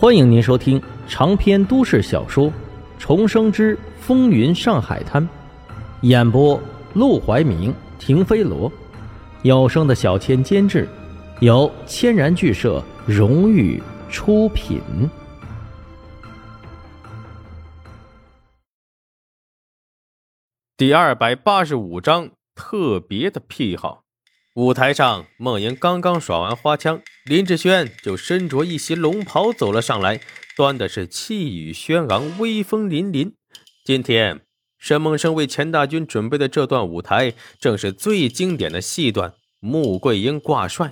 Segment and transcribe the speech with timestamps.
[0.00, 2.46] 欢迎您收听长篇都市小说
[2.98, 5.22] 《重生之风云上海滩》，
[6.00, 6.58] 演播：
[6.94, 8.72] 陆怀明、停飞罗，
[9.42, 10.88] 有声的小千监制，
[11.40, 13.78] 由千然剧社荣誉
[14.08, 14.80] 出品。
[20.78, 24.02] 第二百八十五章特别的癖好。
[24.56, 30.20] 舞台上，孟莹刚刚耍完花枪，林志轩就身着一袭龙袍走了上来，
[30.56, 33.30] 端的是气宇轩昂、威风凛凛。
[33.84, 34.40] 今天，
[34.76, 40.90] 沈梦生为钱大军准备的这段舞台，正是最经典的戏段——穆桂英挂帅。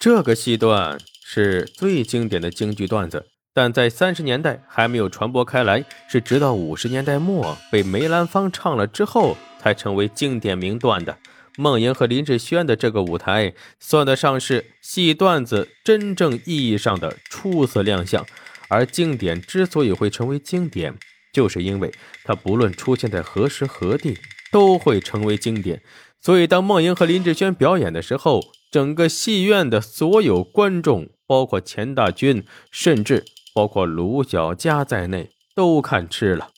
[0.00, 11.16] 这个戏段是最经典的京剧段子，但在三十年代还没有传播开来，是直到五十年代末被梅兰芳唱了之后，才成为经典名段的。
[11.60, 18.24] 孟莹和林志炫的这个舞台，算得上是戏段子真正意义上的初次亮相。
[18.68, 20.96] 而经典之所以会成为经典，
[21.32, 21.92] 就是因为
[22.22, 24.16] 它不论出现在何时何地，
[24.52, 25.82] 都会成为经典。
[26.20, 36.50] 所以，当孟莹和林志炫表演的时候，整个戏院的所有观众，包括钱大军，甚至包括卢小佳在内，都看吃了。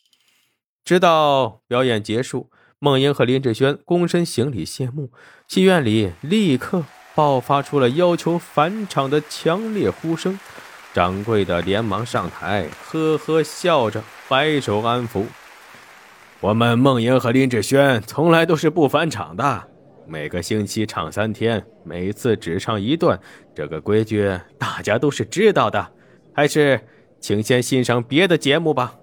[0.85, 2.51] 直到表演结束。
[2.83, 5.11] 孟英和林志轩躬身行礼谢幕，
[5.47, 6.83] 戏院里立刻
[7.15, 10.41] 爆发出了要求返场的强烈呼声。
[10.95, 15.25] 掌柜的连忙上台，呵呵笑着摆手安抚
[16.41, 19.69] ：“我们孟英和林志轩从来都是不返场的，
[20.09, 23.21] 每个星期唱三天，每次只唱一段，
[23.55, 25.87] 这个规矩大家都是知道的。
[26.33, 26.81] 还是
[27.21, 28.95] 请先欣赏别的节目吧。”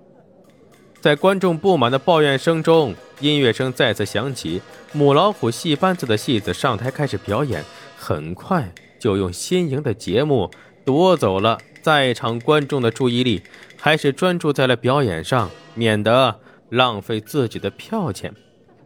[1.00, 4.62] 在观众不满的抱怨声中，音乐声再次响起。
[4.94, 7.64] 母老虎戏班子的戏子上台开始表演，
[7.98, 10.50] 很快就用新颖的节目
[10.86, 13.42] 夺走了在场观众的注意力，
[13.78, 18.34] 还是专注在了表演上，免得浪费自己的票钱。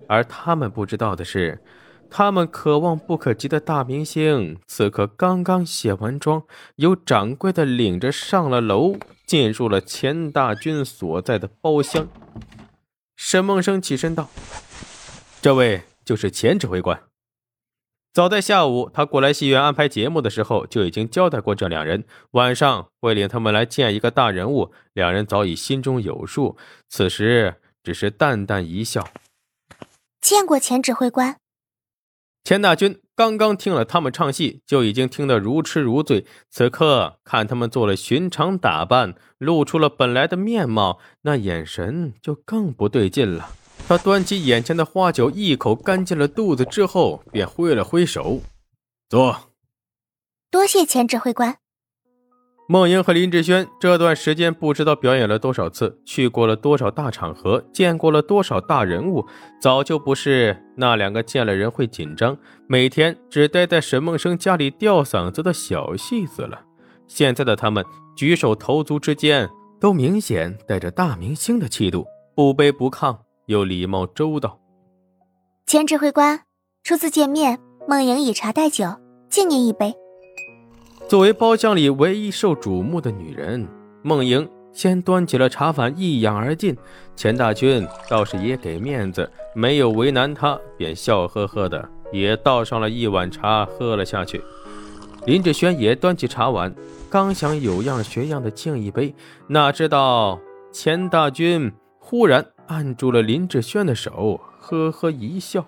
[0.07, 1.61] 而他们不知道的是。
[2.13, 6.43] 他们可望不可及的大明星，此刻刚刚卸完妆，
[6.75, 12.09] 由掌柜的领着上了楼，进入了钱大军所在的包厢。
[13.23, 14.31] 沈梦生起身道
[15.43, 17.03] ：“这位就是前指挥官。”
[18.11, 24.73] 早在下午，他过来戏院安排节目的时候，就已经交代过这两人，晚上会领他们来见一个大人物。
[24.93, 26.57] 两人早已心中有数，
[26.89, 29.07] 此时只是淡淡一笑
[30.19, 31.37] ：“见过前指挥官。”
[32.43, 36.25] 钱大军刚刚听了他们唱戏，就已经听得如痴如醉。
[36.49, 43.49] 此刻看他们做了寻常打扮，露出了本来的面貌，那眼神就更不对劲了。
[43.87, 48.41] 他端起眼前的花酒，一口干进了肚子之后，便挥了挥手
[49.07, 49.51] ：“坐。”
[50.49, 51.57] 多谢钱指挥官。
[52.71, 59.27] 孟英和林志轩这段时间不知道表演了多少次，去过了多少大场合，见过了多少大人物，
[59.59, 62.37] 早就不是那两个见了人会紧张，
[62.67, 66.61] 每天只待在沈梦生家里吊嗓子的小戏子了。
[67.09, 67.83] 现在的他们
[68.15, 73.17] 举手投足之间都明显带着大明星的气度，不卑不亢
[73.47, 74.57] 又礼貌周到。
[75.65, 76.39] 前指挥官，
[76.85, 78.85] 初次见面，孟莹以茶代酒，
[79.29, 79.93] 敬您一杯。
[81.11, 83.67] 作为包厢里唯一受瞩目的女人，
[84.01, 86.73] 孟莹先端起了茶碗一仰而尽。
[87.17, 94.41] 钱大军倒是也给面子，没有为难她，便笑呵呵的也倒上了一碗茶喝了下去。
[95.25, 96.73] 林志轩也端起茶碗，
[97.09, 99.13] 刚想有样学样的敬一杯，
[99.47, 100.39] 哪知道
[100.71, 105.65] 钱大军忽然按住了林志轩的手，呵呵一笑：“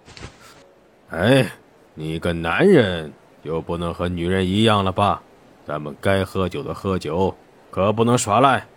[1.12, 1.52] 哎，
[1.96, 3.12] 你个男人
[3.44, 5.22] 就不能和女人一样了吧？”
[5.66, 7.36] 咱们该喝酒的喝酒，
[7.72, 8.68] 可不能耍赖。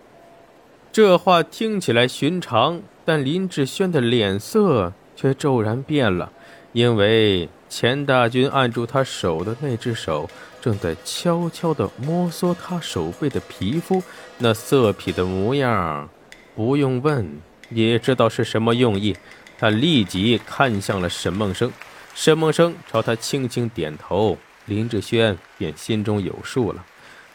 [0.92, 6.32] 这话听起来寻常，但林志轩的脸色却骤然变了，
[6.72, 10.30] 因为钱大军按住他手的那只手，
[10.60, 14.02] 正在悄悄地摩挲他手背的皮肤，
[14.38, 16.08] 那色痞的模样，
[16.54, 19.16] 不用问也知道是什么用意。
[19.58, 21.72] 他立即看向了沈梦生，
[22.14, 24.38] 沈梦生朝他轻轻点头。
[24.66, 26.84] 林志轩便心中有数了。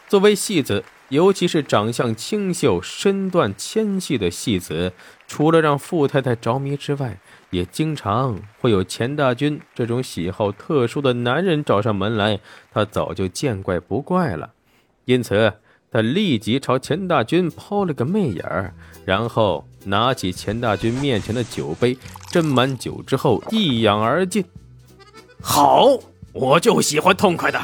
[0.08, 4.92] 作为戏子，尤其是长相清秀、身段纤细的戏子，
[5.26, 7.18] 除了让富太太着迷之外，
[7.48, 12.40] 也经常会有钱大军这种喜好特殊的男人找上门来。
[12.70, 14.52] 他早就见怪不怪了，
[15.06, 15.54] 因此
[15.90, 18.74] 他立即朝钱大军抛了个媚眼儿，
[19.06, 21.96] 然后拿起钱大军面前的酒杯，
[22.30, 24.44] 斟满酒之后一仰而尽。
[25.40, 25.98] 好。
[26.32, 27.60] 我就喜欢痛快的。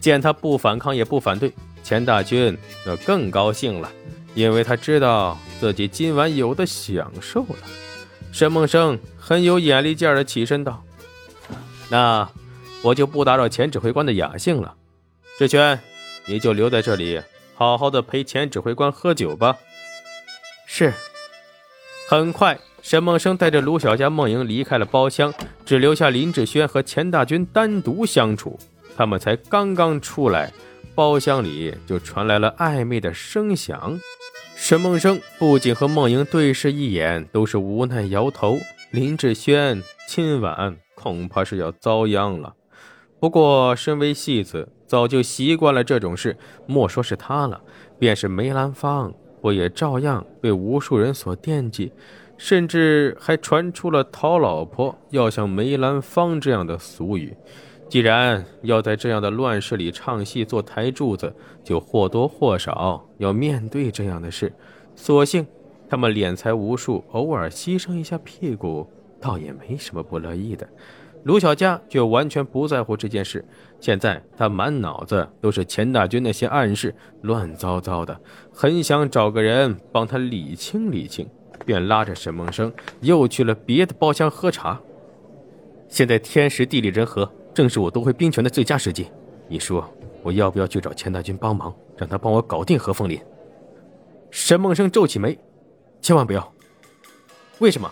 [0.00, 1.52] 见他不反抗也不反对，
[1.82, 3.90] 钱大军那更高兴了，
[4.34, 7.56] 因为他知道自己今晚有的享受了。
[8.32, 10.84] 沈梦生很有眼力劲儿的起身道
[11.90, 12.28] ：“那
[12.82, 14.74] 我就不打扰钱指挥官的雅兴了，
[15.38, 15.80] 志轩，
[16.26, 17.20] 你就留在这里，
[17.54, 19.56] 好好的陪钱指挥官喝酒吧。”
[20.66, 20.92] 是。
[22.08, 22.56] 很快，
[22.88, 25.34] 沈梦生带着卢小佳、梦莹离开了包厢，
[25.64, 28.56] 只留下林志轩和钱大军单独相处。
[28.96, 30.52] 他们才刚刚出来。
[30.94, 33.98] 包厢里就传来了暧昧的声响，
[34.54, 38.56] 沈梦生不仅和梦莹对视一眼，都是无奈摇头。
[38.92, 42.54] 林志轩今晚恐怕是要遭殃了。
[43.18, 46.36] 不过，身为戏子，早就习惯了这种事。
[46.66, 47.60] 莫说是他了，
[47.98, 49.12] 便是梅兰芳，
[49.42, 51.92] 不也照样被无数人所惦记？
[52.36, 57.36] 甚至还传出了讨老婆要像梅兰芳这样的俗语。
[57.88, 64.52] 既然要在这样的乱世里唱戏做台柱子，就或多或少要面对这样的事。
[64.96, 65.46] 所幸
[65.88, 68.86] 他们敛财无数，偶尔牺牲一下屁股，
[69.20, 70.68] 倒也没什么不乐意的。
[71.22, 73.44] 卢小佳却完全不在乎这件事。
[73.80, 78.20] 现在他满脑子都是钱大军那些暗示，乱糟糟的，
[78.52, 81.28] 很想找个人帮他理清理清，
[81.64, 84.80] 便拉着沈梦生又去了别的包厢喝茶。
[85.88, 87.30] 现在天时地利人和。
[87.54, 89.10] 正是我夺回兵权的最佳时机，
[89.48, 89.90] 你说
[90.22, 93.18] 我要不要去找钱大军帮忙，让他帮我搞定何凤林？
[94.30, 95.38] 沈梦生皱起眉，
[96.02, 96.52] 千万不要。
[97.60, 97.90] 为什么？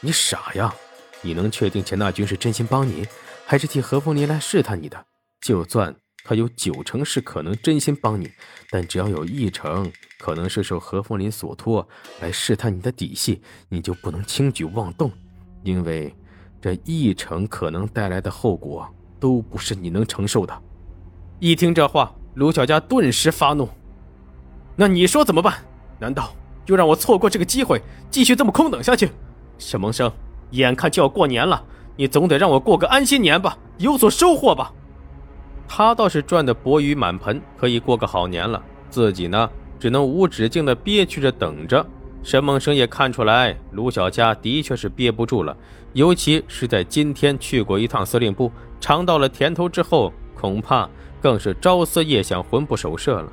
[0.00, 0.74] 你傻呀！
[1.22, 3.06] 你能确定钱大军是真心帮你，
[3.46, 5.06] 还是替何凤林来试探你的？
[5.40, 5.94] 就算
[6.24, 8.28] 他有九成是可能真心帮你，
[8.70, 11.86] 但只要有一成可能是受何凤林所托
[12.20, 15.12] 来试探你的底细，你就不能轻举妄动，
[15.62, 16.12] 因为。
[16.60, 18.88] 这一成可能带来的后果
[19.20, 20.62] 都不是你能承受的。
[21.38, 23.68] 一听这话，卢小佳顿时发怒
[24.74, 25.62] ：“那你说怎么办？
[26.00, 26.34] 难道
[26.64, 29.10] 就让我错过这个机会，继续这么空等下去？”
[29.60, 30.10] 沈梦生，
[30.52, 31.62] 眼看就要过年了，
[31.96, 34.72] 你总得让我过个安心年吧，有所收获吧？
[35.66, 38.62] 他倒是赚得钵盂满盆，可以过个好年了。
[38.90, 41.84] 自己呢，只能无止境的憋屈着等着。
[42.22, 45.54] 沈梦生也看出来，卢小佳的确是憋不住了，
[45.92, 48.50] 尤其是在今天去过一趟司令部，
[48.80, 50.88] 尝到了甜头之后，恐怕
[51.20, 53.30] 更是朝思夜想，魂不守舍了。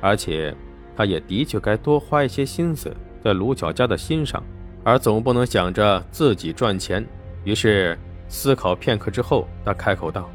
[0.00, 0.52] 而且，
[0.96, 2.92] 他也的确该多花一些心思
[3.22, 4.42] 在卢小佳的心上，
[4.82, 7.06] 而总不能想着自己赚钱。
[7.44, 7.96] 于是，
[8.28, 10.28] 思考片刻之后，他开口道：“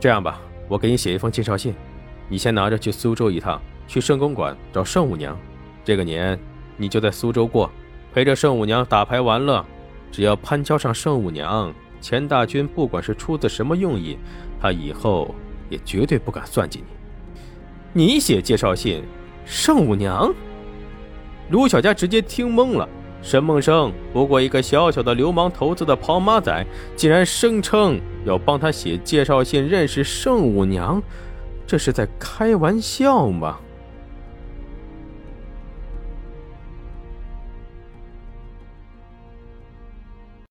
[0.00, 1.74] 这样吧，我给你写一封介绍信，
[2.28, 5.36] 你先拿着去苏州一趟，去圣公馆找圣母娘。
[5.84, 6.38] 这个年。”
[6.80, 7.68] 你就在苏州过，
[8.14, 9.66] 陪着圣母娘打牌玩乐。
[10.12, 14.16] 只要攀交上圣母娘，钱大军不管是出自什么用意，
[14.60, 15.34] 他以后
[15.68, 18.04] 也绝对不敢算计你。
[18.04, 19.02] 你写介绍信，
[19.44, 20.32] 圣母娘？
[21.50, 22.88] 卢小佳直接听懵了。
[23.20, 26.66] 沈梦生不过一个小小的流氓头子的跑马仔，
[26.96, 31.02] 竟然声称要帮他写介绍信认识圣武娘，
[31.66, 33.58] 这是在开玩笑吗？